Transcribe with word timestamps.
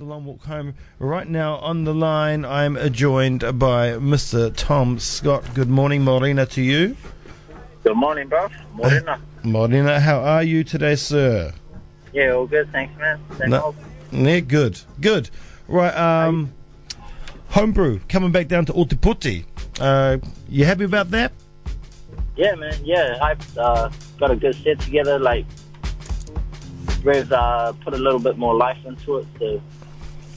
The 0.00 0.06
long 0.06 0.24
walk 0.24 0.44
home. 0.44 0.76
Right 0.98 1.28
now 1.28 1.56
on 1.56 1.84
the 1.84 1.92
line, 1.92 2.46
I'm 2.46 2.78
joined 2.90 3.40
by 3.58 3.90
Mr. 3.98 4.50
Tom 4.56 4.98
Scott. 4.98 5.44
Good 5.52 5.68
morning, 5.68 6.02
Morena, 6.02 6.46
to 6.46 6.62
you. 6.62 6.96
Good 7.84 7.96
morning, 7.98 8.26
bro. 8.26 8.48
Morena. 8.72 9.20
Morena, 9.44 10.00
how 10.00 10.20
are 10.20 10.42
you 10.42 10.64
today, 10.64 10.94
sir? 10.94 11.52
yeah, 12.14 12.30
all 12.30 12.46
good. 12.46 12.72
Thanks, 12.72 12.98
man. 12.98 13.20
Same 13.36 13.50
No. 13.50 13.74
Yeah, 14.10 14.40
good, 14.40 14.80
good. 15.02 15.28
Right, 15.68 15.94
um, 15.94 16.54
homebrew 17.50 18.00
coming 18.08 18.32
back 18.32 18.48
down 18.48 18.64
to 18.64 18.72
Ōtepoti. 18.72 19.44
Uh, 19.78 20.16
you 20.48 20.64
happy 20.64 20.84
about 20.84 21.10
that? 21.10 21.30
Yeah, 22.36 22.54
man. 22.54 22.72
Yeah, 22.82 23.18
I've 23.20 23.58
uh, 23.58 23.90
got 24.18 24.30
a 24.30 24.36
good 24.36 24.54
set 24.54 24.80
together. 24.80 25.18
Like, 25.18 25.44
we've 27.04 27.30
uh, 27.30 27.74
put 27.84 27.92
a 27.92 27.98
little 27.98 28.18
bit 28.18 28.38
more 28.38 28.54
life 28.54 28.78
into 28.86 29.18
it, 29.18 29.26
so 29.38 29.60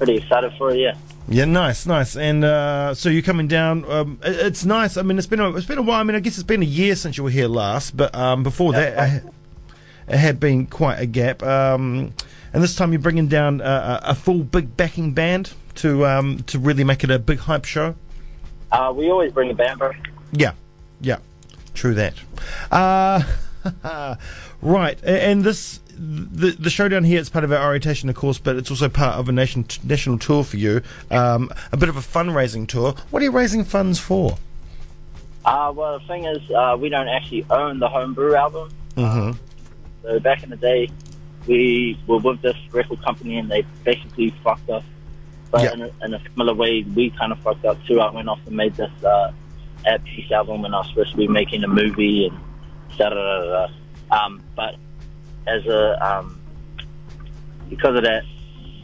pretty 0.04 0.18
excited 0.22 0.52
for 0.58 0.72
it. 0.72 0.80
Yeah. 0.80 0.96
Yeah, 1.30 1.46
nice, 1.46 1.86
nice. 1.86 2.18
And 2.18 2.44
uh, 2.44 2.94
so 2.94 3.08
you're 3.08 3.22
coming 3.22 3.48
down. 3.48 3.90
Um, 3.90 4.20
it- 4.24 4.48
it's 4.48 4.66
nice. 4.66 4.98
I 4.98 5.02
mean, 5.04 5.18
it's 5.18 5.28
been 5.28 5.40
a, 5.40 5.56
it's 5.56 5.66
been 5.66 5.78
a 5.78 5.82
while. 5.82 6.02
I 6.02 6.04
mean, 6.04 6.16
I 6.16 6.20
guess 6.20 6.34
it's 6.36 6.44
been 6.44 6.62
a 6.62 6.66
year 6.66 6.96
since 6.96 7.16
you 7.18 7.24
were 7.24 7.30
here 7.30 7.48
last, 7.48 7.96
but 7.96 8.14
um, 8.14 8.44
before 8.44 8.74
that, 8.74 8.94
Yeah. 8.94 9.20
it, 10.10 10.18
had 10.18 10.40
been 10.42 10.66
quite 10.66 11.00
a 11.00 11.06
gap. 11.06 11.42
Um, 11.42 12.14
and 12.54 12.62
this 12.62 12.76
time 12.76 12.92
you're 12.92 13.00
bringing 13.02 13.30
down 13.30 13.62
a, 13.62 13.64
a 13.64 14.02
a 14.10 14.16
full 14.16 14.40
big 14.44 14.76
backing 14.76 15.14
band 15.14 15.54
to 15.76 16.06
um, 16.06 16.40
to 16.48 16.60
really 16.60 16.84
make 16.84 17.04
it 17.06 17.10
a 17.10 17.18
big 17.18 17.40
hype 17.40 17.64
show. 17.66 17.96
Uh, 18.74 18.92
we 18.94 19.10
always 19.10 19.32
bring 19.32 19.50
a 19.50 19.54
band, 19.54 19.80
bro. 19.80 19.94
Yeah, 20.34 20.52
yeah, 21.00 21.20
true 21.74 21.94
that. 21.94 22.16
Uh, 22.70 23.24
right, 24.62 25.02
and 25.06 25.44
this 25.44 25.80
the 25.98 26.52
the 26.52 26.70
showdown 26.70 27.04
here 27.04 27.20
is 27.20 27.30
part 27.30 27.44
of 27.46 27.52
our 27.52 27.64
orientation, 27.66 28.10
of 28.10 28.16
course, 28.16 28.38
but 28.38 28.56
it's 28.56 28.70
also 28.72 28.90
part 28.90 29.16
of 29.18 29.30
a 29.30 29.32
nation 29.32 29.66
national 29.84 30.18
tour 30.20 30.44
for 30.44 30.58
you. 30.58 30.82
Um, 31.12 31.52
a 31.72 31.78
bit 31.78 31.90
of 31.90 31.98
a 31.98 32.02
fundraising 32.02 32.68
tour. 32.68 32.96
What 33.12 33.22
are 33.22 33.26
you 33.26 33.32
raising 33.32 33.64
funds 33.64 34.00
for? 34.00 34.38
Uh, 35.46 35.72
well, 35.76 36.00
the 36.00 36.06
thing 36.08 36.26
is, 36.26 36.40
uh, 36.52 36.78
we 36.80 36.90
don't 36.90 37.08
actually 37.10 37.46
own 37.50 37.80
the 37.80 37.88
Homebrew 37.90 38.34
album. 38.36 38.70
Mm-hmm. 38.96 39.38
So 40.04 40.20
back 40.20 40.44
in 40.44 40.50
the 40.50 40.56
day, 40.56 40.90
we 41.48 42.00
were 42.08 42.18
with 42.20 42.42
this 42.42 42.56
record 42.72 43.04
company 43.04 43.38
and 43.38 43.52
they 43.52 43.64
basically 43.84 44.30
fucked 44.44 44.70
us. 44.70 44.84
But 45.52 45.64
Yeah. 45.64 45.74
in, 45.74 45.82
a, 45.82 45.92
in 46.06 46.14
a 46.14 46.22
similar 46.24 46.54
way, 46.54 46.84
we 46.96 47.10
kind 47.12 47.32
of 47.32 47.40
fucked 47.40 47.66
up 47.66 47.78
too. 47.86 48.00
I 48.00 48.10
went 48.12 48.30
off 48.30 48.40
and 48.48 48.56
made 48.56 48.76
this 48.76 48.92
uh, 49.04 49.32
at 49.86 50.04
peace 50.06 50.32
album 50.32 50.62
when 50.62 50.74
I 50.74 50.80
was 50.80 50.90
supposed 50.90 51.12
to 51.12 51.18
be 51.18 51.28
making 51.28 51.64
a 51.64 51.68
movie 51.68 52.28
and 52.28 52.38
da 52.98 53.10
da 53.10 53.16
da 53.16 53.40
da. 53.44 53.68
da. 53.68 54.26
Um, 54.26 54.42
but 54.56 54.76
as 55.48 55.66
a 55.66 56.06
um, 56.20 56.40
because 57.70 57.96
of 57.96 58.04
that, 58.04 58.24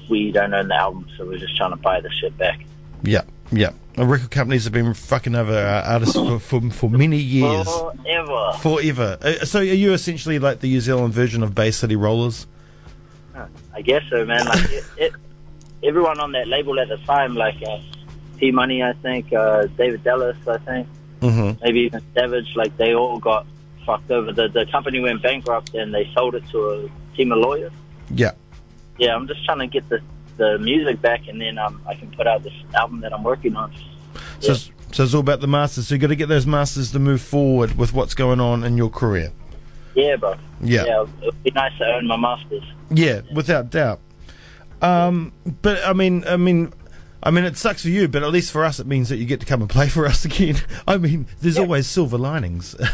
we 0.10 0.32
don't 0.32 0.54
own 0.54 0.68
the 0.68 0.76
album, 0.76 1.08
so 1.18 1.26
we're 1.26 1.38
just 1.38 1.56
trying 1.58 1.72
to 1.72 1.76
buy 1.78 2.02
the 2.02 2.10
shit 2.20 2.38
back. 2.38 2.60
Yeah, 3.04 3.22
yeah. 3.52 3.72
Record 3.98 4.32
companies 4.32 4.64
have 4.64 4.72
been 4.74 4.94
fucking 4.94 5.36
over 5.36 5.52
uh, 5.54 5.84
artists 5.94 6.16
for, 6.16 6.40
for 6.40 6.62
for 6.70 6.90
many 6.90 7.18
years, 7.18 7.68
Forever. 7.70 8.52
forever. 8.60 9.18
Uh, 9.22 9.46
so 9.46 9.60
are 9.60 9.64
you 9.64 9.94
essentially 9.94 10.40
like 10.40 10.60
the 10.62 10.70
New 10.70 10.80
Zealand 10.80 11.14
version 11.14 11.44
of 11.44 11.54
Bay 11.54 11.72
City 11.72 11.96
Rollers? 11.98 12.48
I 13.73 13.82
guess 13.82 14.04
so, 14.10 14.26
man. 14.26 14.46
Like 14.46 14.64
it, 14.72 14.84
it, 14.98 15.14
everyone 15.84 16.20
on 16.20 16.32
that 16.34 16.48
label 16.48 16.80
at 16.80 16.88
the 16.90 16.98
time, 16.98 17.36
like 17.36 17.56
uh, 17.68 17.80
P 18.38 18.52
Money, 18.52 18.84
I 18.84 18.94
think, 18.94 19.32
uh, 19.34 19.68
David 19.78 20.04
Dallas, 20.04 20.38
I 20.48 20.58
think, 20.60 20.88
Mm-hmm. 21.22 21.62
maybe 21.64 21.80
even 21.82 22.02
Savage, 22.14 22.56
like 22.56 22.76
they 22.78 22.96
all 22.96 23.20
got 23.20 23.46
fucked 23.86 24.12
over. 24.12 24.32
The 24.32 24.48
the 24.50 24.66
company 24.72 25.00
went 25.00 25.22
bankrupt 25.22 25.74
and 25.74 25.94
they 25.94 26.10
sold 26.14 26.36
it 26.36 26.44
to 26.52 26.70
a 26.70 27.16
team 27.16 27.32
of 27.32 27.40
lawyers. 27.40 27.72
Yeah. 28.14 28.32
Yeah, 28.98 29.16
I'm 29.16 29.28
just 29.28 29.44
trying 29.46 29.60
to 29.60 29.68
get 29.68 29.88
the 29.90 30.02
the 30.38 30.58
music 30.60 31.02
back, 31.02 31.28
and 31.28 31.40
then 31.42 31.58
um, 31.58 31.82
I 31.88 31.96
can 31.96 32.10
put 32.12 32.26
out 32.28 32.44
this 32.44 32.54
album 32.74 33.02
that 33.02 33.14
I'm 33.14 33.24
working 33.24 33.56
on. 33.56 33.74
So, 34.40 34.48
Yeah. 34.48 34.52
it's, 34.54 34.72
so 34.94 35.04
it's 35.04 35.14
all 35.14 35.20
about 35.20 35.42
the 35.42 35.48
masters. 35.48 35.88
So 35.88 35.96
you 35.96 36.00
got 36.00 36.08
to 36.08 36.16
get 36.16 36.30
those 36.30 36.46
masters 36.48 36.92
to 36.94 37.00
move 37.00 37.22
forward 37.22 37.78
with 37.78 37.94
what's 37.94 38.14
going 38.14 38.39
on 38.39 38.64
in 38.64 38.78
your 38.78 38.89
career. 38.89 39.32
Yeah, 39.95 40.16
bro. 40.16 40.36
Yeah. 40.62 40.86
Yeah, 40.86 41.02
it 41.04 41.10
would 41.26 41.44
be 41.44 41.52
nice 41.52 41.78
to 41.80 41.86
own 41.86 42.08
my 42.08 42.16
masters. 42.16 42.64
Yeah, 42.89 43.22
without 43.34 43.70
doubt. 43.70 44.00
Um, 44.82 45.34
but 45.62 45.86
I 45.86 45.92
mean, 45.94 46.23
I 46.26 46.38
mean, 46.38 46.72
I 47.22 47.32
mean, 47.32 47.44
it 47.44 47.58
sucks 47.58 47.82
for 47.82 47.89
you, 47.89 48.08
but 48.08 48.23
at 48.23 48.32
least 48.32 48.52
for 48.52 48.64
us, 48.64 48.80
it 48.80 48.88
means 48.88 49.10
that 49.10 49.18
you 49.18 49.26
get 49.26 49.42
to 49.42 49.45
come 49.45 49.60
and 49.62 49.70
play 49.70 49.89
for 49.89 50.06
us 50.06 50.23
again. 50.30 50.56
I 50.88 50.98
mean, 50.98 51.28
there's 51.42 51.58
Yeah. 51.58 51.64
always 51.64 51.86
silver 51.88 52.18
linings. 52.18 52.76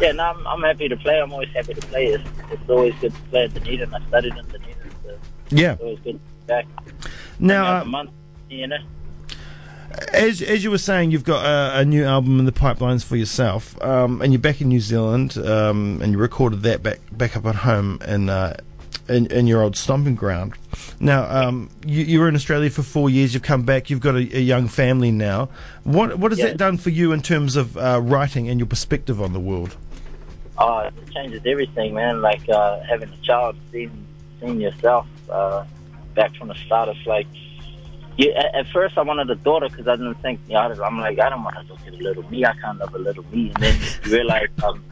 Yeah, 0.00 0.12
no, 0.12 0.24
I'm, 0.24 0.46
I'm 0.46 0.62
happy 0.62 0.88
to 0.88 0.96
play. 0.96 1.20
I'm 1.20 1.32
always 1.32 1.50
happy 1.50 1.74
to 1.74 1.80
play. 1.88 2.06
It's, 2.06 2.24
it's 2.50 2.70
always 2.70 2.94
good 3.00 3.14
to 3.14 3.20
play 3.22 3.44
at 3.44 3.54
Dunedin. 3.54 3.92
I 3.94 4.06
studied 4.08 4.34
in 4.36 4.46
Dunedin, 4.46 4.90
so 5.04 5.18
yeah. 5.50 5.72
it's 5.72 5.82
always 5.82 5.98
good 6.00 6.12
to 6.12 6.18
be 6.18 6.46
back. 6.46 6.66
Now, 7.38 7.80
uh, 7.80 7.84
month, 7.84 8.10
you 8.48 8.66
know. 8.66 8.78
as 10.12 10.40
as 10.40 10.64
you 10.64 10.70
were 10.70 10.78
saying, 10.78 11.10
you've 11.10 11.24
got 11.24 11.44
a, 11.44 11.80
a 11.80 11.84
new 11.84 12.04
album 12.04 12.38
in 12.38 12.46
the 12.46 12.52
pipelines 12.52 13.04
for 13.04 13.16
yourself, 13.16 13.80
um, 13.82 14.22
and 14.22 14.32
you're 14.32 14.40
back 14.40 14.60
in 14.60 14.68
New 14.68 14.80
Zealand, 14.80 15.36
um, 15.38 16.00
and 16.02 16.12
you 16.12 16.18
recorded 16.18 16.62
that 16.62 16.82
back 16.82 17.00
back 17.12 17.36
up 17.36 17.44
at 17.46 17.56
home 17.56 17.98
in 18.06 18.28
uh, 18.30 18.56
in, 19.08 19.26
in 19.26 19.46
your 19.46 19.62
old 19.62 19.76
stomping 19.76 20.14
ground. 20.14 20.54
Now, 21.00 21.24
um, 21.24 21.68
you, 21.84 22.04
you 22.04 22.20
were 22.20 22.28
in 22.28 22.34
Australia 22.36 22.70
for 22.70 22.82
four 22.82 23.10
years. 23.10 23.34
You've 23.34 23.42
come 23.42 23.64
back. 23.64 23.90
You've 23.90 24.00
got 24.00 24.14
a, 24.14 24.18
a 24.18 24.40
young 24.40 24.68
family 24.68 25.10
now. 25.10 25.48
What 25.84 26.18
what 26.18 26.32
has 26.32 26.38
Yeah. 26.38 26.46
that 26.46 26.56
done 26.56 26.78
for 26.78 26.90
you 26.90 27.12
in 27.12 27.20
terms 27.20 27.56
of 27.56 27.76
uh, 27.76 28.00
writing 28.02 28.48
and 28.48 28.58
your 28.60 28.66
perspective 28.66 29.20
on 29.20 29.32
the 29.32 29.40
world? 29.40 29.76
Oh, 30.62 30.80
it 30.80 31.10
changes 31.12 31.40
everything, 31.46 31.94
man. 31.94 32.20
Like 32.20 32.46
uh, 32.48 32.80
having 32.88 33.08
a 33.10 33.16
child, 33.18 33.56
seeing 33.72 34.06
seeing 34.40 34.60
yourself 34.60 35.06
uh, 35.30 35.64
back 36.14 36.34
from 36.36 36.48
the 36.48 36.54
start. 36.54 36.88
It's 36.90 37.06
like 37.06 37.26
you, 38.18 38.30
at, 38.32 38.54
at 38.54 38.68
first 38.68 38.98
I 38.98 39.02
wanted 39.02 39.30
a 39.30 39.36
daughter 39.36 39.68
because 39.70 39.88
I 39.88 39.96
didn't 39.96 40.16
think. 40.22 40.40
You 40.48 40.54
know, 40.54 40.60
I'm 40.84 40.98
like 40.98 41.18
I 41.18 41.30
don't 41.30 41.42
want 41.42 41.56
to 41.56 41.62
look 41.72 41.80
at 41.86 41.94
a 41.94 41.96
little 41.96 42.28
me. 42.30 42.44
I 42.44 42.52
can't 42.54 42.78
love 42.78 42.94
a 42.94 42.98
little 42.98 43.24
me. 43.32 43.50
And 43.54 43.62
then 43.62 43.80
you 44.04 44.12
realize, 44.12 44.48
um, 44.62 44.84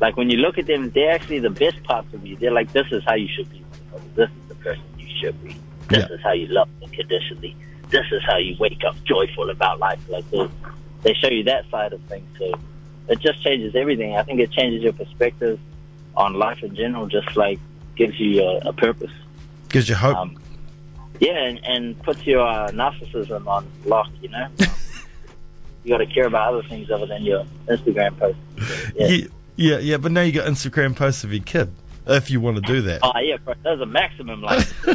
like 0.00 0.16
when 0.18 0.28
you 0.28 0.36
look 0.38 0.58
at 0.58 0.66
them, 0.66 0.90
they're 0.90 1.12
actually 1.12 1.38
the 1.38 1.50
best 1.50 1.82
parts 1.84 2.12
of 2.12 2.26
you. 2.26 2.36
They're 2.36 2.52
like 2.52 2.70
this 2.72 2.86
is 2.92 3.02
how 3.06 3.14
you 3.14 3.28
should 3.34 3.50
be. 3.50 3.64
This 4.16 4.28
is 4.28 4.48
the 4.48 4.54
person 4.56 4.82
you 4.98 5.08
should 5.20 5.42
be. 5.42 5.56
This 5.88 6.00
Yeah. 6.08 6.14
is 6.16 6.20
how 6.22 6.32
you 6.32 6.48
love 6.48 6.68
unconditionally. 6.82 7.56
This 7.88 8.04
is 8.12 8.22
how 8.26 8.36
you 8.36 8.56
wake 8.58 8.82
up 8.86 8.96
joyful 9.04 9.48
about 9.48 9.78
life. 9.78 10.00
Like 10.08 10.28
they, 10.30 10.46
they 11.02 11.14
show 11.14 11.28
you 11.30 11.44
that 11.44 11.64
side 11.70 11.92
of 11.94 12.00
things. 12.02 12.26
So 12.38 12.52
it 13.08 13.20
just 13.20 13.42
changes 13.42 13.74
everything. 13.74 14.16
I 14.16 14.22
think 14.22 14.40
it 14.40 14.50
changes 14.50 14.82
your 14.82 14.92
perspective 14.92 15.58
on 16.16 16.34
life 16.34 16.62
in 16.62 16.74
general. 16.74 17.06
Just 17.06 17.36
like 17.36 17.58
gives 17.96 18.18
you 18.18 18.42
a, 18.42 18.68
a 18.68 18.72
purpose. 18.72 19.12
Gives 19.68 19.88
you 19.88 19.94
hope. 19.94 20.16
Um, 20.16 20.38
yeah, 21.20 21.44
and, 21.44 21.64
and 21.64 22.02
puts 22.02 22.26
your 22.26 22.46
uh, 22.46 22.70
narcissism 22.70 23.46
on 23.46 23.70
lock. 23.84 24.08
You 24.20 24.30
know, 24.30 24.48
you 25.84 25.90
got 25.90 25.98
to 25.98 26.06
care 26.06 26.26
about 26.26 26.54
other 26.54 26.66
things 26.68 26.90
other 26.90 27.06
than 27.06 27.24
your 27.24 27.44
Instagram 27.68 28.18
post. 28.18 28.38
Yeah. 28.96 29.06
yeah, 29.06 29.26
yeah, 29.56 29.78
yeah. 29.78 29.96
But 29.96 30.12
now 30.12 30.22
you 30.22 30.32
got 30.32 30.46
Instagram 30.46 30.96
posts 30.96 31.24
of 31.24 31.32
your 31.32 31.42
kid 31.42 31.72
if 32.06 32.30
you 32.30 32.40
want 32.40 32.56
to 32.56 32.62
do 32.62 32.82
that. 32.82 33.00
Oh 33.02 33.18
yeah, 33.18 33.36
bro. 33.38 33.54
There's 33.62 33.80
a 33.80 33.86
maximum. 33.86 34.42
Like, 34.42 34.66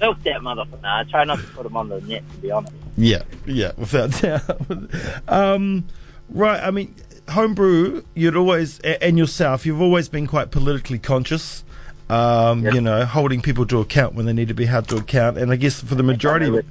milk 0.00 0.22
that 0.24 0.40
motherfucker. 0.40 0.84
I 0.84 1.04
try 1.04 1.24
not 1.24 1.38
to 1.38 1.46
put 1.46 1.62
them 1.62 1.76
on 1.76 1.88
the 1.88 2.00
net. 2.02 2.22
To 2.32 2.36
be 2.38 2.50
honest. 2.50 2.74
Yeah, 2.96 3.22
yeah, 3.46 3.72
without 3.76 4.10
doubt. 4.20 5.28
um, 5.28 5.84
right, 6.30 6.62
I 6.62 6.70
mean, 6.70 6.94
homebrew, 7.28 8.02
you'd 8.14 8.36
always, 8.36 8.78
and 8.80 9.18
yourself, 9.18 9.66
you've 9.66 9.80
always 9.80 10.08
been 10.08 10.26
quite 10.26 10.50
politically 10.50 10.98
conscious. 10.98 11.64
Um, 12.08 12.62
Yep. 12.64 12.74
You 12.74 12.80
know, 12.82 13.04
holding 13.04 13.42
people 13.42 13.66
to 13.66 13.80
account 13.80 14.14
when 14.14 14.26
they 14.26 14.32
need 14.32 14.46
to 14.48 14.54
be 14.54 14.66
held 14.66 14.86
to 14.88 14.96
account, 14.96 15.38
and 15.38 15.50
I 15.50 15.56
guess 15.56 15.82
for 15.82 15.96
the 15.96 16.04
majority, 16.04 16.46
of, 16.46 16.64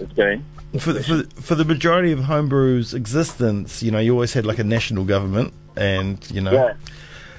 It's 0.00 0.12
going. 0.14 0.44
for 0.80 0.92
the, 0.92 1.02
for, 1.04 1.14
the- 1.14 1.40
for 1.40 1.54
the 1.54 1.64
majority 1.64 2.10
of 2.10 2.18
homebrew's 2.20 2.92
existence, 2.92 3.80
you 3.82 3.92
know, 3.92 4.00
you 4.00 4.12
always 4.12 4.32
had 4.32 4.44
like 4.44 4.58
a 4.58 4.64
national 4.64 5.04
government, 5.04 5.52
and 5.76 6.18
you 6.32 6.40
know, 6.40 6.52
Yeah. 6.52 6.74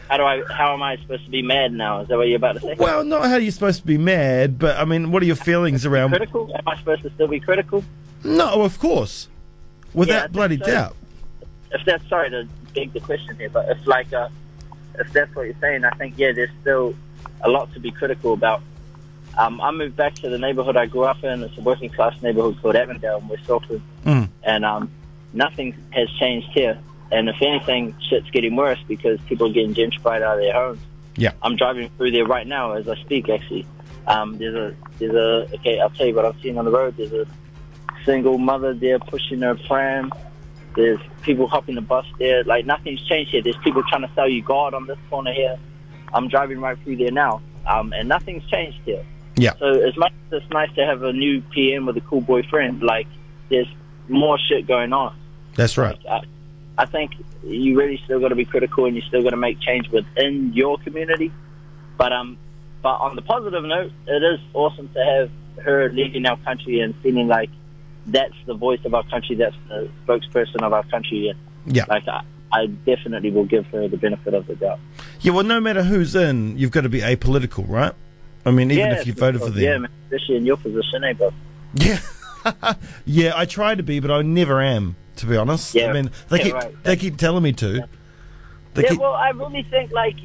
How 0.09 0.15
do 0.15 0.23
I? 0.23 0.41
How 0.49 0.73
am 0.73 0.81
I 0.81 0.95
supposed 0.95 1.25
to 1.25 1.29
be 1.31 1.41
mad 1.41 1.73
now? 1.73 1.99
Is 1.99 2.07
that 2.07 2.15
what 2.17 2.27
you're 2.29 2.37
about 2.37 2.53
to 2.53 2.61
say? 2.61 2.75
well, 2.79 3.03
not 3.03 3.25
how 3.25 3.35
you're 3.35 3.51
supposed 3.51 3.81
to 3.81 3.85
be 3.85 3.97
mad, 3.97 4.57
but 4.57 4.77
I 4.77 4.85
mean, 4.85 5.11
what 5.11 5.21
are 5.21 5.25
your 5.25 5.35
feelings 5.35 5.85
around? 5.85 6.11
critical? 6.11 6.49
Am 6.55 6.63
I 6.65 6.77
supposed 6.77 7.01
to 7.01 7.09
still 7.09 7.27
be 7.27 7.41
critical? 7.41 7.83
No, 8.23 8.61
of 8.61 8.79
course, 8.79 9.27
without 9.93 10.13
Yeah, 10.21 10.27
bloody 10.27 10.57
so. 10.59 10.65
doubt. 10.65 10.95
If 11.71 11.85
that's 11.85 12.07
sorry 12.09 12.29
to 12.29 12.47
beg 12.73 12.93
the 12.93 12.99
question 12.99 13.35
here, 13.37 13.49
but 13.49 13.69
if 13.69 13.85
like 13.87 14.11
uh, 14.13 14.29
if 14.99 15.11
that's 15.13 15.33
what 15.35 15.43
you're 15.43 15.55
saying, 15.61 15.83
I 15.85 15.91
think 15.91 16.15
yeah, 16.17 16.31
there's 16.31 16.49
still 16.61 16.95
a 17.41 17.49
lot 17.49 17.73
to 17.73 17.79
be 17.79 17.91
critical 17.91 18.33
about. 18.33 18.61
Um, 19.37 19.61
I 19.61 19.69
moved 19.71 19.95
back 19.95 20.15
to 20.15 20.29
the 20.29 20.39
neighborhood 20.39 20.75
I 20.77 20.87
grew 20.87 21.03
up 21.03 21.23
in. 21.23 21.43
It's 21.43 21.55
a 21.57 21.61
working 21.61 21.89
class 21.89 22.19
neighborhood 22.23 22.57
called 22.61 22.75
Avondale 22.75 23.19
in 23.19 23.27
West 23.27 23.49
Auckland, 23.49 23.81
Mm. 24.05 24.29
and 24.43 24.65
um, 24.65 24.89
nothing 25.33 25.75
has 25.91 26.09
changed 26.19 26.47
here. 26.53 26.79
And 27.11 27.29
if 27.29 27.35
anything, 27.41 27.95
shit's 28.09 28.29
getting 28.31 28.55
worse 28.55 28.79
because 28.87 29.19
people 29.21 29.47
are 29.47 29.53
getting 29.53 29.73
gentrified 29.73 30.21
out 30.23 30.37
of 30.39 30.43
their 30.43 30.53
homes. 30.53 30.79
Yeah. 31.15 31.31
I'm 31.41 31.55
driving 31.55 31.89
through 31.97 32.11
there 32.11 32.25
right 32.25 32.45
now 32.47 32.73
as 32.73 32.87
I 32.89 32.95
speak. 32.95 33.29
Actually, 33.29 33.65
um, 34.07 34.37
there's 34.37 34.55
a 34.55 34.75
there's 34.99 35.13
a 35.13 35.55
okay. 35.55 35.79
I'll 35.79 35.89
tell 35.91 36.07
you 36.07 36.15
what 36.15 36.25
I'm 36.25 36.39
seeing 36.41 36.57
on 36.57 36.65
the 36.65 36.71
road. 36.71 36.95
There's 36.97 37.13
a 37.13 37.25
single 38.05 38.37
mother 38.37 38.73
there 38.73 38.99
pushing 38.99 39.41
her 39.41 39.55
pram. 39.55 40.11
There's 40.77 40.99
people 41.23 41.47
hopping 41.47 41.73
the 41.73 41.81
bus 41.81 42.05
there. 42.19 42.43
Like 42.43 42.67
nothing's 42.67 43.01
changed 43.01 43.31
here. 43.31 43.41
There's 43.41 43.57
people 43.57 43.81
trying 43.89 44.03
to 44.03 44.11
sell 44.13 44.29
you 44.29 44.43
God 44.43 44.75
on 44.75 44.85
this 44.85 44.99
corner 45.09 45.33
here. 45.33 45.57
I'm 46.13 46.27
driving 46.27 46.61
right 46.61 46.77
through 46.83 46.97
there 46.97 47.11
now, 47.11 47.41
um, 47.65 47.93
and 47.93 48.07
nothing's 48.07 48.45
changed 48.45 48.77
here. 48.85 49.03
Yeah. 49.35 49.53
So 49.57 49.65
as 49.65 49.97
much 49.97 50.13
as 50.27 50.43
it's 50.43 50.51
nice 50.51 50.71
to 50.75 50.85
have 50.85 51.01
a 51.01 51.11
new 51.11 51.41
PM 51.41 51.87
with 51.87 51.97
a 51.97 52.01
cool 52.01 52.21
boyfriend, 52.21 52.83
like 52.83 53.07
there's 53.49 53.67
more 54.07 54.37
shit 54.37 54.67
going 54.67 54.93
on. 54.93 55.17
That's 55.55 55.77
right. 55.77 55.97
Like, 56.05 56.23
I, 56.77 56.83
I 56.83 56.85
think 56.85 57.13
you 57.43 57.75
really 57.75 57.99
still 58.05 58.19
got 58.19 58.29
to 58.29 58.35
be 58.35 58.45
critical, 58.45 58.85
and 58.85 58.95
you 58.95 59.01
still 59.01 59.23
got 59.23 59.31
to 59.31 59.37
make 59.37 59.59
change 59.59 59.89
within 59.89 60.53
your 60.53 60.77
community. 60.77 61.31
But 61.97 62.13
um, 62.13 62.37
but 62.83 63.01
on 63.01 63.15
the 63.15 63.23
positive 63.23 63.63
note, 63.63 63.91
it 64.05 64.23
is 64.23 64.39
awesome 64.53 64.89
to 64.89 65.03
have 65.03 65.31
her 65.65 65.89
leading 65.89 66.27
our 66.27 66.37
country 66.37 66.81
and 66.81 66.95
feeling 66.97 67.27
like 67.27 67.49
that's 68.07 68.33
the 68.45 68.53
voice 68.53 68.79
of 68.85 68.93
our 68.93 69.03
country, 69.09 69.35
that's 69.35 69.55
the 69.67 69.89
spokesperson 70.05 70.61
of 70.63 70.73
our 70.73 70.83
country, 70.85 71.29
and 71.29 71.39
Yeah. 71.75 71.85
like 71.89 72.07
I, 72.07 72.23
I 72.51 72.65
definitely 72.67 73.31
will 73.31 73.45
give 73.45 73.65
her 73.67 73.87
the 73.87 73.97
benefit 73.97 74.33
of 74.33 74.47
the 74.47 74.55
doubt. 74.55 74.79
Yeah, 75.21 75.33
well, 75.33 75.43
no 75.43 75.59
matter 75.59 75.83
who's 75.83 76.15
in, 76.15 76.57
you've 76.57 76.71
got 76.71 76.81
to 76.81 76.89
be 76.89 77.01
apolitical, 77.01 77.65
right? 77.67 77.93
I 78.45 78.51
mean, 78.51 78.71
even 78.71 78.89
yeah, 78.91 78.99
if 78.99 79.07
you 79.07 79.13
voted 79.13 79.41
for 79.41 79.49
them. 79.49 79.59
yeah, 79.61 79.77
man, 79.77 79.91
especially 80.05 80.37
in 80.37 80.45
your 80.45 80.57
position, 80.57 81.03
eh, 81.03 81.13
bro? 81.13 81.31
Yeah. 81.73 81.99
yeah, 83.05 83.33
I 83.35 83.45
try 83.45 83.75
to 83.75 83.83
be, 83.83 83.99
but 83.99 84.09
I 84.09 84.21
never 84.21 84.61
am, 84.61 84.95
to 85.17 85.25
be 85.25 85.35
honest. 85.35 85.75
Yeah. 85.75 85.87
I 85.89 85.93
mean, 85.93 86.11
they 86.29 86.37
Yeah, 86.37 86.43
keep 86.43 86.53
right. 86.53 86.83
they 86.83 86.95
keep 86.95 87.17
telling 87.17 87.43
me 87.43 87.51
to. 87.53 87.87
They 88.73 88.83
yeah, 88.83 88.89
keep, 88.89 88.99
well, 88.99 89.13
I 89.13 89.29
really 89.31 89.63
think 89.63 89.91
like 89.91 90.15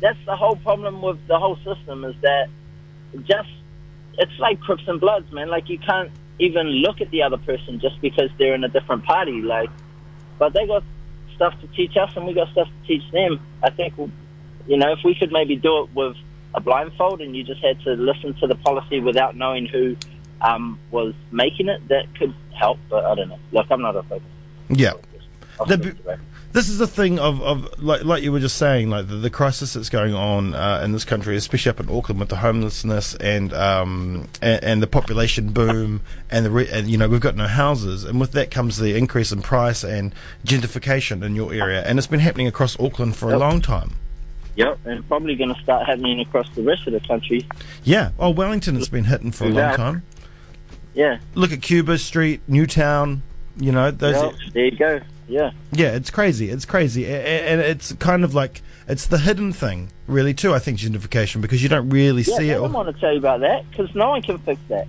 that's 0.00 0.18
the 0.26 0.34
whole 0.34 0.56
problem 0.56 1.00
with 1.00 1.24
the 1.28 1.38
whole 1.38 1.56
system 1.58 2.04
is 2.04 2.16
that 2.22 2.48
just 3.22 3.48
it's 4.18 4.32
like 4.40 4.58
Crips 4.60 4.82
and 4.88 4.98
Bloods, 4.98 5.30
man. 5.30 5.48
Like 5.48 5.68
you 5.68 5.78
can't 5.78 6.10
even 6.40 6.66
look 6.66 7.00
at 7.00 7.10
the 7.10 7.22
other 7.22 7.36
person 7.36 7.78
just 7.80 8.00
because 8.00 8.30
they're 8.38 8.54
in 8.54 8.64
a 8.64 8.68
different 8.68 9.04
party. 9.04 9.42
Like, 9.42 9.70
but 10.38 10.52
they 10.52 10.66
got 10.66 10.82
stuff 11.36 11.54
to 11.60 11.66
teach 11.68 11.96
us, 11.96 12.10
and 12.16 12.26
we 12.26 12.34
got 12.34 12.50
stuff 12.52 12.68
to 12.68 12.86
teach 12.86 13.08
them. 13.12 13.40
I 13.62 13.70
think, 13.70 13.94
you 14.66 14.76
know, 14.76 14.92
if 14.92 15.00
we 15.04 15.14
could 15.14 15.30
maybe 15.30 15.56
do 15.56 15.84
it 15.84 15.94
with 15.94 16.16
a 16.54 16.60
blindfold, 16.60 17.20
and 17.20 17.36
you 17.36 17.44
just 17.44 17.62
had 17.62 17.80
to 17.82 17.92
listen 17.92 18.34
to 18.40 18.46
the 18.46 18.56
policy 18.56 19.00
without 19.00 19.36
knowing 19.36 19.66
who 19.66 19.96
um, 20.40 20.78
was 20.90 21.14
making 21.30 21.68
it, 21.68 21.86
that 21.88 22.06
could 22.18 22.34
help. 22.58 22.78
But 22.88 23.04
I 23.04 23.14
don't 23.14 23.28
know. 23.28 23.38
Look, 23.52 23.66
I'm 23.70 23.82
not 23.82 23.96
a 23.96 24.02
focus. 24.02 24.26
yeah. 24.70 24.94
The 25.66 25.94
stick 26.50 26.58
b- 26.58 26.58
to 26.58 26.58
it. 26.58 26.60
This 26.60 26.68
is 26.68 26.78
the 26.78 26.86
thing 26.86 27.18
of, 27.18 27.40
of 27.42 27.82
like 27.82 28.04
like 28.04 28.22
you 28.22 28.32
were 28.32 28.40
just 28.40 28.56
saying, 28.56 28.90
like 28.90 29.08
the, 29.08 29.16
the 29.16 29.30
crisis 29.30 29.74
that's 29.74 29.88
going 29.88 30.14
on 30.14 30.54
uh, 30.54 30.82
in 30.84 30.92
this 30.92 31.04
country, 31.04 31.36
especially 31.36 31.70
up 31.70 31.80
in 31.80 31.88
Auckland 31.88 32.20
with 32.20 32.28
the 32.28 32.36
homelessness 32.36 33.14
and 33.16 33.52
um 33.52 34.28
and, 34.42 34.64
and 34.64 34.82
the 34.82 34.86
population 34.86 35.52
boom 35.52 36.00
and 36.30 36.44
the 36.44 36.50
re- 36.50 36.68
and, 36.70 36.88
you 36.88 36.98
know 36.98 37.08
we've 37.08 37.20
got 37.20 37.36
no 37.36 37.46
houses, 37.46 38.04
and 38.04 38.20
with 38.20 38.32
that 38.32 38.50
comes 38.50 38.78
the 38.78 38.96
increase 38.96 39.32
in 39.32 39.42
price 39.42 39.84
and 39.84 40.14
gentrification 40.44 41.22
in 41.22 41.34
your 41.34 41.52
area, 41.52 41.82
and 41.84 41.98
it's 41.98 42.06
been 42.06 42.20
happening 42.20 42.46
across 42.46 42.78
Auckland 42.80 43.16
for 43.16 43.32
a 43.32 43.38
long 43.38 43.60
time. 43.60 43.92
Yep, 44.56 44.80
and 44.84 45.06
probably 45.08 45.36
going 45.36 45.54
to 45.54 45.62
start 45.62 45.86
happening 45.86 46.20
across 46.20 46.48
the 46.54 46.62
rest 46.62 46.86
of 46.86 46.92
the 46.92 47.00
country. 47.00 47.46
Yeah, 47.84 48.10
oh 48.18 48.30
Wellington 48.30 48.74
has 48.74 48.88
been 48.88 49.04
hitting 49.04 49.30
for 49.32 49.44
a 49.44 49.48
long 49.48 49.76
time. 49.76 50.02
Yeah, 50.92 51.18
Look 51.34 51.52
at 51.52 51.62
Cuba 51.62 51.98
Street, 51.98 52.42
Newtown. 52.48 53.22
You 53.56 53.72
know 53.72 53.90
those. 53.90 54.16
Yep, 54.16 54.34
there 54.52 54.64
you 54.64 54.76
go. 54.76 55.00
Yeah, 55.30 55.52
Yeah, 55.72 55.94
it's 55.94 56.10
crazy. 56.10 56.50
It's 56.50 56.64
crazy, 56.64 57.06
and 57.06 57.60
it's 57.60 57.92
kind 57.94 58.24
of 58.24 58.34
like 58.34 58.62
it's 58.88 59.06
the 59.06 59.18
hidden 59.18 59.52
thing, 59.52 59.90
really, 60.06 60.34
too. 60.34 60.52
I 60.52 60.58
think 60.58 60.78
gentrification 60.78 61.40
because 61.40 61.62
you 61.62 61.68
don't 61.68 61.88
really 61.90 62.22
yeah. 62.22 62.36
see 62.36 62.50
I 62.50 62.54
it. 62.54 62.56
I 62.56 62.60
don't 62.60 62.70
Or, 62.74 62.84
want 62.84 62.94
to 62.94 63.00
tell 63.00 63.12
you 63.12 63.18
about 63.18 63.40
that 63.40 63.70
because 63.70 63.94
no 63.94 64.10
one 64.10 64.22
can 64.22 64.38
fix 64.38 64.60
that. 64.68 64.86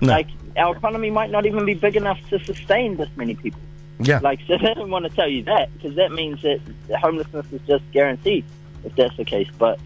No. 0.00 0.12
Like 0.12 0.26
our 0.56 0.76
economy 0.76 1.10
might 1.10 1.30
not 1.30 1.46
even 1.46 1.64
be 1.64 1.74
big 1.74 1.96
enough 1.96 2.18
to 2.30 2.38
sustain 2.44 2.96
this 2.96 3.08
many 3.16 3.34
people. 3.34 3.60
yeah, 4.00 4.18
Like, 4.22 4.40
so 4.46 4.58
they 4.62 4.74
don't 4.74 4.90
want 4.90 5.04
to 5.04 5.10
tell 5.10 5.28
you 5.28 5.44
that 5.44 5.72
because 5.74 5.94
that 5.96 6.12
means 6.12 6.42
that 6.42 6.60
homelessness 7.00 7.46
is 7.52 7.60
just 7.66 7.84
guaranteed 7.92 8.44
if 8.84 8.94
that's 8.96 9.16
the 9.16 9.24
case. 9.24 9.48
But 9.58 9.78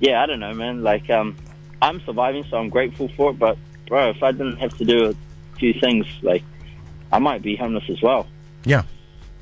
yeah, 0.00 0.22
I 0.22 0.26
don't 0.26 0.40
know, 0.40 0.54
man. 0.54 0.82
Like, 0.82 1.10
um, 1.10 1.36
I'm 1.82 2.00
surviving, 2.06 2.44
so 2.50 2.56
I'm 2.56 2.70
grateful 2.70 3.08
for 3.08 3.30
it. 3.32 3.38
But 3.38 3.58
bro, 3.86 4.10
if 4.10 4.22
I 4.22 4.32
didn't 4.32 4.56
have 4.56 4.76
to 4.78 4.84
do 4.84 5.10
a 5.10 5.58
few 5.58 5.74
things, 5.74 6.06
like, 6.22 6.42
I 7.12 7.18
might 7.18 7.42
be 7.42 7.54
homeless 7.56 7.84
as 7.88 8.00
well. 8.02 8.26
yeah, 8.64 8.82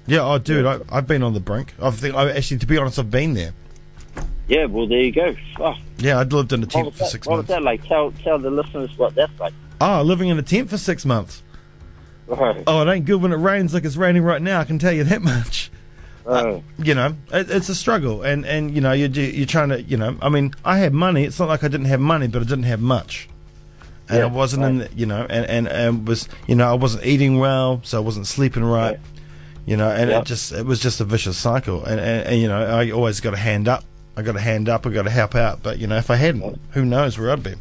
yeah. 0.06 0.20
Oh, 0.20 0.38
dude, 0.38 0.66
I, 0.66 0.80
I've 0.90 1.06
been 1.06 1.22
on 1.22 1.34
the 1.34 1.40
brink. 1.40 1.74
I 1.80 1.90
think 1.90 2.14
I 2.14 2.30
actually, 2.32 2.58
to 2.58 2.66
be 2.66 2.76
honest, 2.78 2.98
I've 2.98 3.10
been 3.10 3.34
there. 3.34 3.52
Yeah, 4.46 4.66
well, 4.66 4.86
there 4.86 5.00
you 5.00 5.12
go. 5.12 5.34
Fuck. 5.56 5.78
Yeah, 5.98 6.20
I'd 6.20 6.32
lived 6.32 6.52
in 6.52 6.62
a 6.62 6.66
tent 6.66 6.92
for 6.92 6.98
that? 6.98 7.08
six 7.08 7.26
What 7.26 7.38
was 7.38 7.46
that 7.46 7.62
like? 7.62 7.86
Tell 7.86 8.12
tell 8.12 8.38
the 8.38 8.50
listeners 8.50 8.96
what 8.98 9.14
that's 9.14 9.38
like. 9.40 9.54
Oh, 9.80 10.02
living 10.02 10.28
in 10.28 10.38
a 10.38 10.42
tent 10.42 10.68
for 10.70 10.78
six 10.78 11.04
months. 11.04 11.42
Right. 12.26 12.62
Oh, 12.66 12.86
it 12.86 12.92
ain't 12.92 13.04
good 13.06 13.20
when 13.22 13.32
it 13.32 13.36
rains 13.36 13.74
like 13.74 13.84
it's 13.84 13.96
raining 13.96 14.22
right 14.22 14.40
now. 14.40 14.60
I 14.60 14.64
can 14.64 14.78
tell 14.78 14.92
you 14.92 15.04
that 15.04 15.22
much. 15.34 15.70
Oh. 16.26 16.62
You 16.78 16.94
know, 16.94 17.16
it, 17.32 17.50
it's 17.50 17.68
a 17.68 17.74
struggle, 17.74 18.22
and 18.22 18.46
and 18.46 18.74
you 18.74 18.80
know, 18.80 18.92
you're 18.92 19.08
you're 19.08 19.46
trying 19.46 19.70
to, 19.70 19.82
you 19.82 19.96
know, 19.96 20.16
I 20.22 20.28
mean, 20.28 20.54
I 20.64 20.78
had 20.78 20.92
money. 20.94 21.24
It's 21.24 21.38
not 21.38 21.48
like 21.48 21.64
I 21.64 21.68
didn't 21.68 21.86
have 21.86 22.00
money, 22.00 22.28
but 22.28 22.40
I 22.40 22.44
didn't 22.44 22.64
have 22.64 22.80
much. 22.80 23.28
And 24.08 24.18
Yeah, 24.18 24.24
I 24.24 24.28
wasn't 24.28 24.64
in, 24.64 24.78
the, 24.78 24.90
you 24.94 25.06
know, 25.06 25.26
and, 25.28 25.46
and 25.46 25.68
and 25.68 26.08
was, 26.08 26.28
you 26.46 26.54
know, 26.54 26.70
I 26.70 26.74
wasn't 26.74 27.06
eating 27.06 27.38
well, 27.38 27.80
so 27.84 27.98
I 27.98 28.00
wasn't 28.00 28.26
sleeping 28.26 28.64
right. 28.64 28.92
Yeah. 28.92 29.13
You 29.66 29.76
know, 29.76 29.90
and 29.90 30.10
Yeah. 30.10 30.20
it 30.20 30.26
just 30.26 30.52
it 30.52 30.66
was 30.66 30.80
just 30.80 31.00
a 31.00 31.04
vicious 31.04 31.36
cycle. 31.38 31.84
And, 31.84 31.98
and, 32.00 32.26
and 32.28 32.40
you 32.40 32.48
know, 32.48 32.62
I 32.62 32.90
always 32.90 33.20
got 33.20 33.34
a 33.34 33.38
hand 33.38 33.68
up. 33.68 33.84
I 34.16 34.22
got 34.22 34.36
a 34.36 34.40
hand 34.40 34.68
up. 34.68 34.86
I 34.86 34.90
got 34.90 35.02
to 35.04 35.10
help 35.10 35.34
out. 35.34 35.62
But 35.62 35.78
you 35.78 35.86
know, 35.86 35.96
if 35.96 36.10
I 36.10 36.16
hadn't, 36.16 36.60
who 36.72 36.84
knows 36.84 37.18
where 37.18 37.30
I'd 37.30 37.42
be? 37.42 37.54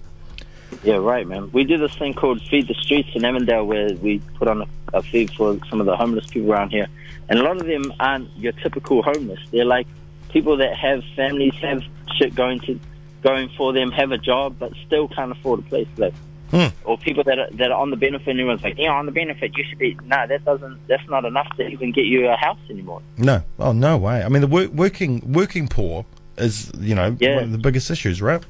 Yeah, 0.83 0.95
right, 0.95 1.25
man. 1.27 1.51
We 1.51 1.63
do 1.63 1.77
this 1.77 1.95
thing 1.95 2.13
called 2.13 2.41
Feed 2.41 2.67
the 2.67 2.73
Streets 2.73 3.09
in 3.15 3.23
Avondale 3.23 3.65
where 3.65 3.93
we 3.95 4.19
put 4.35 4.47
on 4.47 4.61
a, 4.63 4.65
a 4.93 5.01
feed 5.03 5.31
for 5.31 5.57
some 5.69 5.79
of 5.79 5.85
the 5.85 5.95
homeless 5.95 6.27
people 6.27 6.51
around 6.51 6.71
here. 6.71 6.87
And 7.29 7.39
a 7.39 7.43
lot 7.43 7.57
of 7.57 7.65
them 7.65 7.93
aren't 7.99 8.35
your 8.37 8.51
typical 8.53 9.01
homeless. 9.01 9.39
They're 9.51 9.65
like 9.65 9.87
people 10.29 10.57
that 10.57 10.75
have 10.75 11.03
families, 11.15 11.53
have 11.61 11.83
shit 12.17 12.35
going 12.35 12.59
to 12.61 12.79
going 13.21 13.49
for 13.55 13.71
them, 13.71 13.91
have 13.91 14.11
a 14.11 14.17
job, 14.17 14.57
but 14.59 14.73
still 14.85 15.07
can't 15.07 15.31
afford 15.31 15.59
a 15.59 15.63
place 15.63 15.87
to 15.95 16.01
live. 16.01 16.15
Hmm. 16.53 16.67
Or 16.83 16.99
people 16.99 17.23
that 17.23 17.39
are, 17.39 17.49
that 17.53 17.71
are 17.71 17.81
on 17.81 17.89
the 17.89 17.95
benefit 17.95 18.27
and 18.27 18.39
everyone's 18.39 18.61
like, 18.61 18.77
yeah, 18.77 18.91
on 18.91 19.07
the 19.07 19.11
benefit, 19.11 19.57
you 19.57 19.63
should 19.67 19.79
be. 19.79 19.97
No, 20.03 20.27
that 20.27 20.45
doesn't. 20.45 20.87
That's 20.87 21.07
not 21.09 21.25
enough 21.25 21.47
to 21.57 21.67
even 21.67 21.91
get 21.91 22.05
you 22.05 22.29
a 22.29 22.35
house 22.35 22.59
anymore. 22.69 23.01
No, 23.17 23.41
oh 23.57 23.71
no 23.71 23.97
way. 23.97 24.23
I 24.23 24.29
mean, 24.29 24.41
the 24.41 24.47
work, 24.47 24.69
working 24.71 25.33
working 25.33 25.67
poor 25.67 26.05
is 26.37 26.71
you 26.77 26.93
know 26.93 27.17
Yeah. 27.19 27.37
one 27.37 27.43
of 27.45 27.51
the 27.53 27.57
biggest 27.57 27.89
issues, 27.89 28.21
right? 28.21 28.43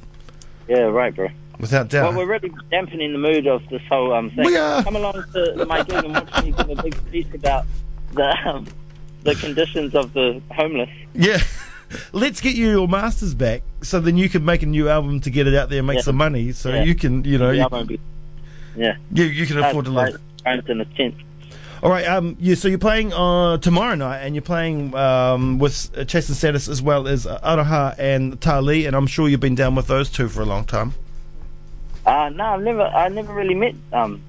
Yeah, 0.67 0.79
right, 0.81 1.15
bro. 1.15 1.29
Without 1.61 1.87
doubt. 1.87 2.09
Well, 2.09 2.25
we're 2.25 2.33
really 2.33 2.51
dampening 2.71 3.13
the 3.13 3.19
mood 3.19 3.47
of 3.47 3.65
this 3.69 3.81
whole 3.87 4.11
um, 4.13 4.31
thing. 4.31 4.47
We 4.47 4.57
are. 4.57 4.83
Come 4.83 4.97
along 4.97 5.23
to 5.33 5.65
my 5.65 5.83
gig 5.83 6.03
and 6.03 6.13
watch 6.13 6.43
me 6.43 6.51
give 6.51 6.69
a 6.77 6.83
big 6.83 6.95
speech 7.07 7.27
about 7.33 7.65
the 8.13 8.35
um, 8.49 8.67
the 9.23 9.35
conditions 9.35 9.95
of 9.95 10.11
the 10.11 10.41
homeless. 10.51 10.89
Yeah. 11.13 11.37
Let's 12.11 12.41
get 12.41 12.55
you 12.55 12.69
your 12.69 12.87
masters 12.87 13.33
back, 13.33 13.61
so 13.83 13.99
then 13.99 14.17
you 14.17 14.29
can 14.29 14.43
make 14.45 14.63
a 14.63 14.65
new 14.65 14.89
album 14.89 15.19
to 15.21 15.29
get 15.29 15.47
it 15.47 15.53
out 15.55 15.69
there 15.69 15.79
and 15.79 15.87
make 15.87 15.97
Yeah. 15.97 16.03
some 16.03 16.15
money, 16.15 16.51
so 16.51 16.69
Yeah. 16.69 16.83
you 16.83 16.95
can, 16.95 17.23
you 17.23 17.37
know, 17.37 17.51
Yeah, 17.51 17.67
you, 17.71 17.85
be. 17.85 17.99
Yeah, 18.75 18.95
you, 19.11 19.25
you 19.25 19.45
can 19.45 19.59
afford 19.59 19.85
to 19.85 19.91
live. 19.91 20.17
Right, 20.45 20.67
in 20.69 20.81
a 20.81 20.85
tent. 20.85 21.15
All 21.83 21.89
right, 21.89 22.07
um, 22.07 22.37
you, 22.39 22.55
so 22.55 22.69
you're 22.69 22.77
playing 22.77 23.11
uh, 23.13 23.57
tomorrow 23.57 23.95
night, 23.95 24.19
and 24.19 24.33
you're 24.33 24.41
playing 24.41 24.95
um, 24.95 25.59
with 25.59 25.91
uh, 25.97 26.05
Chase 26.05 26.29
and 26.29 26.37
Status 26.37 26.67
as 26.69 26.81
well 26.81 27.07
as 27.07 27.27
uh, 27.27 27.39
Aroha 27.41 27.93
and 27.99 28.39
Tali, 28.39 28.85
and 28.85 28.95
I'm 28.95 29.05
sure 29.05 29.27
you've 29.27 29.41
been 29.41 29.55
down 29.55 29.75
with 29.75 29.87
those 29.87 30.09
two 30.09 30.29
for 30.29 30.41
a 30.41 30.45
long 30.45 30.63
time. 30.63 30.93
Uh, 32.05 32.29
no, 32.29 32.45
I've 32.45 32.61
never, 32.61 32.83
I 32.83 33.09
never 33.09 33.33
really 33.33 33.53
met. 33.55 33.75
Um, 33.91 34.21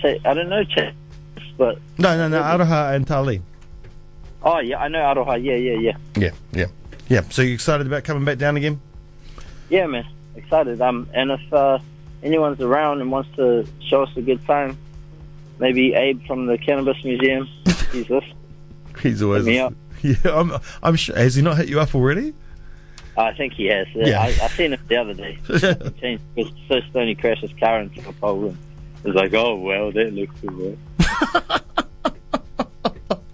Ch- 0.00 0.18
I 0.24 0.34
don't 0.34 0.48
know 0.48 0.64
Chase, 0.64 0.92
but 1.56 1.78
No, 1.98 2.16
no, 2.16 2.28
no, 2.28 2.42
Aroha 2.42 2.94
and 2.94 3.06
Tali. 3.06 3.40
oh 4.42 4.58
yeah, 4.58 4.78
I 4.80 4.88
know 4.88 4.98
Aroha. 4.98 5.42
Yeah, 5.42 5.54
yeah, 5.54 5.78
yeah, 5.78 5.96
Yeah, 6.16 6.30
yeah, 6.52 6.66
yeah. 7.12 7.20
So 7.28 7.42
you 7.42 7.52
excited 7.52 7.86
about 7.86 8.04
coming 8.04 8.24
back 8.24 8.38
down 8.38 8.56
again? 8.56 8.80
yeah, 9.68 9.86
man. 9.86 10.06
Excited. 10.34 10.80
Um, 10.80 11.08
and 11.12 11.30
if 11.30 11.52
uh, 11.52 11.78
anyone's 12.22 12.60
around 12.60 13.02
and 13.02 13.12
wants 13.12 13.28
to 13.36 13.66
show 13.86 14.02
us 14.02 14.16
a 14.16 14.22
good 14.22 14.44
time, 14.46 14.78
maybe 15.58 15.92
Abe 15.92 16.24
from 16.26 16.46
the 16.46 16.56
Cannabis 16.56 17.04
Museum. 17.04 17.46
He's 17.92 18.08
listening. 18.08 18.36
He's 19.02 19.22
always. 19.22 19.44
me 19.46 19.58
up. 19.58 19.74
Yeah, 20.02 20.16
I'm. 20.24 20.52
I'm 20.82 20.96
sure. 20.96 21.14
Has 21.14 21.36
he 21.36 21.42
not 21.42 21.58
hit 21.58 21.68
you 21.68 21.78
up 21.78 21.94
already? 21.94 22.34
I 23.16 23.32
think 23.34 23.52
he 23.52 23.66
has. 23.66 23.86
Yeah. 23.94 24.06
Yeah. 24.08 24.20
I, 24.20 24.26
I 24.26 24.48
seen 24.48 24.72
him 24.72 24.80
the 24.88 24.96
other 24.96 25.14
day. 25.14 25.38
He 25.46 26.00
changed 26.00 26.24
first 26.66 26.88
he 26.92 27.14
crashed 27.14 27.42
his 27.42 27.52
car 27.52 27.82
into 27.82 28.08
a 28.08 28.12
pole 28.14 28.46
and 28.46 28.58
was 29.04 29.14
like, 29.14 29.32
oh, 29.34 29.54
well, 29.54 29.92
that 29.92 30.12
looks 30.12 30.34
good. 30.40 30.76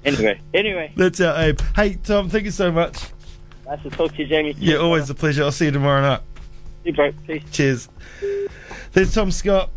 anyway, 0.05 0.39
anyway, 0.53 0.93
That's 0.95 1.23
our 1.23 1.41
Abe. 1.41 1.61
Hey, 1.75 1.95
Tom, 1.95 2.29
thank 2.29 2.45
you 2.45 2.51
so 2.51 2.71
much. 2.71 2.99
Nice 3.69 3.83
to 3.83 3.91
talk 3.91 4.13
to 4.13 4.23
you, 4.23 4.27
Jamie. 4.27 4.55
Yeah, 4.59 4.77
always 4.77 5.09
a 5.11 5.15
pleasure. 5.15 5.45
I'll 5.45 5.53
see 5.53 5.67
you 5.67 5.71
tomorrow 5.71 6.01
night. 6.01 6.21
See 6.83 6.91
you, 6.91 6.93
bro. 6.95 7.13
Peace. 7.27 7.43
Cheers. 7.53 7.89
There's 8.93 9.15
Tom 9.15 9.31
Scott, 9.31 9.71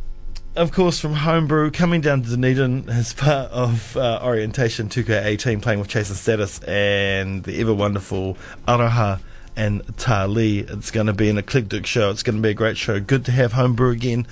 of 0.55 0.71
course, 0.71 0.99
from 0.99 1.13
Homebrew, 1.13 1.71
coming 1.71 2.01
down 2.01 2.21
to 2.23 2.29
Dunedin 2.29 2.89
as 2.89 3.13
part 3.15 3.51
of 3.51 3.95
uh, 3.97 4.21
Orientation 4.23 4.89
2K18, 4.89 5.61
playing 5.61 5.79
with 5.79 5.89
Chase 5.89 6.09
and 6.09 6.17
Status 6.17 6.59
and 6.63 7.43
the 7.43 7.59
ever 7.59 7.73
wonderful 7.73 8.37
Aroha 8.67 9.19
and 9.55 9.81
Tali. 9.97 10.59
It's 10.59 10.91
going 10.91 11.07
to 11.07 11.13
be 11.13 11.29
an 11.29 11.37
eclectic 11.37 11.85
show. 11.85 12.09
It's 12.09 12.23
going 12.23 12.37
to 12.37 12.41
be 12.41 12.49
a 12.49 12.53
great 12.53 12.77
show. 12.77 12.99
Good 12.99 13.25
to 13.25 13.31
have 13.31 13.53
Homebrew 13.53 13.91
again 13.91 14.25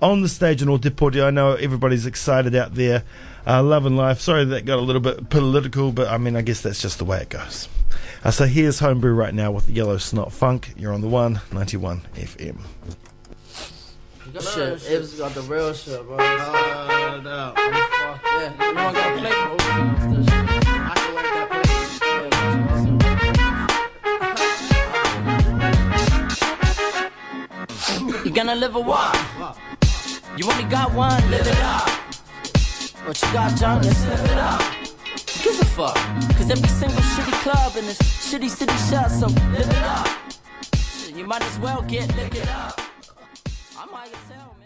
on 0.00 0.22
the 0.22 0.28
stage 0.28 0.62
in 0.62 0.68
Aotearoa. 0.68 1.26
I 1.26 1.30
know 1.30 1.54
everybody's 1.54 2.06
excited 2.06 2.54
out 2.54 2.74
there. 2.74 3.04
Uh, 3.46 3.62
love 3.62 3.86
and 3.86 3.96
life. 3.96 4.20
Sorry 4.20 4.44
that 4.46 4.64
got 4.64 4.78
a 4.78 4.82
little 4.82 5.02
bit 5.02 5.28
political, 5.28 5.92
but 5.92 6.08
I 6.08 6.16
mean, 6.16 6.36
I 6.36 6.42
guess 6.42 6.62
that's 6.62 6.80
just 6.80 6.98
the 6.98 7.04
way 7.04 7.20
it 7.20 7.28
goes. 7.28 7.68
Uh, 8.24 8.30
so 8.30 8.46
here's 8.46 8.78
Homebrew 8.78 9.14
right 9.14 9.34
now 9.34 9.50
with 9.50 9.66
the 9.66 9.72
Yellow 9.72 9.98
Snot 9.98 10.32
Funk. 10.32 10.72
You're 10.76 10.92
on 10.92 11.00
the 11.00 11.08
one, 11.08 11.40
91 11.50 12.02
FM. 12.14 12.56
Shit, 14.40 14.82
it 14.88 15.18
got 15.18 15.34
the 15.34 15.42
real 15.42 15.74
shit, 15.74 16.00
bro. 16.06 16.16
Uh, 16.16 17.20
no. 17.22 17.52
Fuck. 17.56 18.22
You 18.22 18.74
know 18.74 18.80
I 18.80 18.92
got 18.92 19.12
a 19.12 19.18
plate, 19.18 19.34
bro. 19.34 19.56
This 20.14 20.24
shit. 20.24 20.34
I 20.38 20.94
can 20.94 21.14
work 21.14 21.26
that 21.34 21.48
plate. 27.90 28.24
You 28.24 28.30
gonna 28.30 28.54
live 28.54 28.76
a 28.76 28.80
walk? 28.80 29.16
You 30.36 30.48
only 30.48 30.64
got 30.64 30.94
one, 30.94 31.30
live 31.30 31.46
it 31.46 31.60
up. 31.60 31.88
What 33.04 33.20
you 33.20 33.32
got, 33.32 33.56
John? 33.58 33.82
Let's 33.82 34.06
live 34.06 34.24
it 34.24 34.38
up. 34.38 34.81
Gives 35.42 35.60
a 35.60 35.64
fuck? 35.64 35.96
Cause 36.36 36.50
every 36.50 36.68
single 36.68 37.02
shitty 37.02 37.32
club 37.42 37.76
in 37.76 37.86
this 37.86 37.98
shitty 37.98 38.48
city 38.48 38.72
shut, 38.88 39.10
so 39.10 39.26
live 39.26 39.68
it 39.68 39.82
up. 39.82 40.08
You 41.16 41.26
might 41.26 41.42
as 41.42 41.58
well 41.58 41.82
get 41.82 42.08
live 42.16 42.34
it 42.34 42.48
up. 42.48 42.80
I 43.76 43.86
might 43.86 44.08
as 44.08 44.30
well. 44.30 44.61